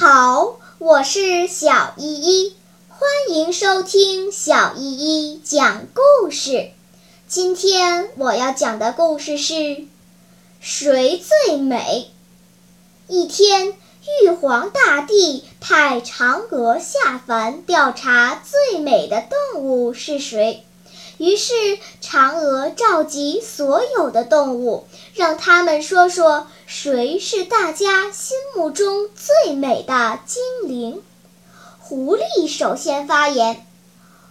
[0.00, 2.56] 好，我是小依依，
[2.88, 4.96] 欢迎收听小依
[5.34, 6.70] 依讲故事。
[7.28, 9.84] 今天我要讲的故事是
[10.60, 12.10] 谁最美？
[13.06, 13.74] 一天，
[14.22, 19.22] 玉皇大帝派嫦娥下凡调查最美的
[19.52, 20.64] 动物是谁。
[21.18, 21.52] 于是，
[22.02, 31.02] 嫦娥召集所有的动物，让他们说说谁是大家心目中最美的精灵。
[31.78, 33.66] 狐狸首先发言：“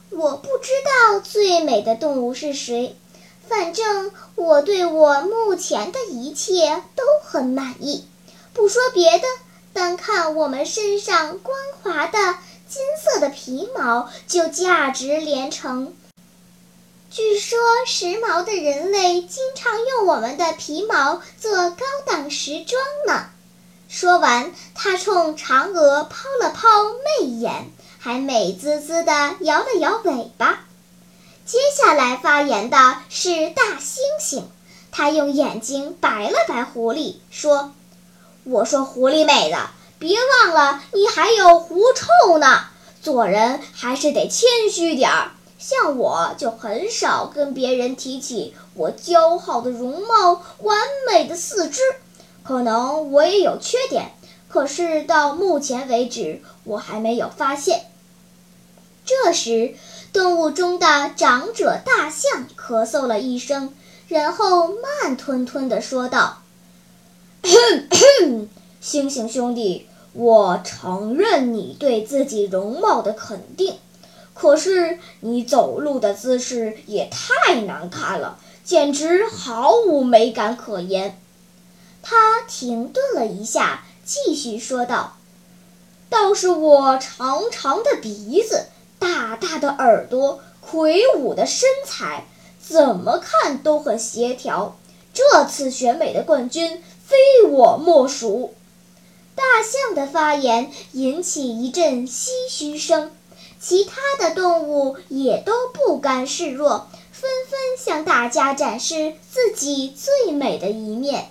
[0.09, 2.95] 我不知道最美的动物是谁，
[3.47, 8.07] 反正我对我目前的一切都很满意。
[8.53, 9.25] 不说别的，
[9.73, 12.17] 单看我们身上光滑的
[12.67, 15.93] 金色的皮毛，就价值连城。
[17.13, 23.25] 据说时髦的人类经常用我们的皮毛做高档时装呢。”
[23.89, 26.69] 说完，他冲嫦娥抛了抛
[27.19, 30.61] 媚眼，还美滋滋地摇了摇尾巴。
[31.45, 34.43] 接下来发言的是大猩猩，
[34.89, 37.73] 他用眼睛白了白狐狸，说
[38.45, 39.57] ：“我说狐狸妹子，
[39.99, 42.67] 别忘了你还有狐臭呢，
[43.01, 45.31] 做人还是得谦虚点儿。
[45.61, 51.79] 像我就很少跟别人提起我姣好的容貌、完美的四肢。”
[52.43, 54.13] 可能我也有缺点，
[54.49, 57.85] 可是到目前为止，我还没有发现。
[59.05, 59.75] 这时，
[60.11, 63.75] 动物中的长者大象咳嗽了一声，
[64.07, 66.41] 然后慢吞吞地说道
[67.43, 68.47] ：“猩
[68.81, 73.77] 猩兄弟，我承认你对自己容貌的肯定，
[74.33, 81.19] 可是你走路的姿势也太难看了，简直毫无美感可言。”
[82.01, 85.17] 他停顿了一下，继续说道
[86.09, 88.65] ：“倒是我长长的鼻子、
[88.97, 92.25] 大大的耳朵、魁梧的身材，
[92.59, 94.77] 怎么看都很协调。
[95.13, 98.55] 这次选美的冠军非我莫属。”
[99.35, 103.11] 大象的发言引起一阵唏嘘声，
[103.63, 111.29] 其他的动物也都不甘示弱，纷纷向大家展示自己最美的一面。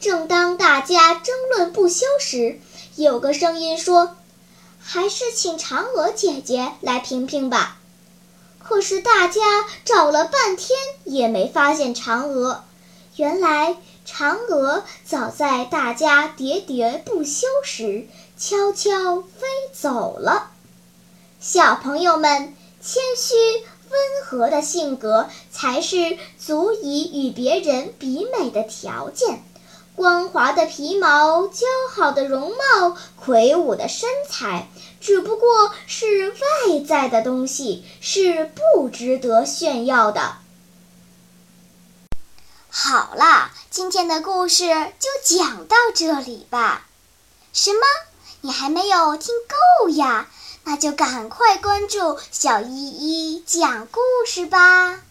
[0.00, 2.58] 正当大家争论不休时，
[2.96, 4.16] 有个声音说
[4.80, 7.78] ：“还是请嫦娥姐姐来评评吧。”
[8.58, 12.64] 可是大家找了半天也没发现嫦娥。
[13.16, 18.06] 原来嫦娥早在大家喋喋不休时
[18.38, 20.52] 悄悄飞走了。
[21.40, 23.36] 小朋友们，谦虚
[23.90, 29.44] 温和的性格才是足以与别人比美的条件。
[29.94, 31.62] 光滑的皮毛，姣
[31.94, 34.68] 好的容貌，魁梧的身材，
[35.00, 40.38] 只不过是外在的东西，是不值得炫耀的。
[42.68, 44.66] 好了，今天的故事
[44.98, 46.88] 就讲到这里吧。
[47.52, 47.78] 什么？
[48.40, 49.34] 你还没有听
[49.82, 50.28] 够呀？
[50.64, 55.07] 那就赶快关注小依依讲故事吧。